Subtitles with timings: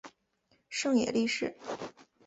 [0.67, 1.55] 胜野莉世。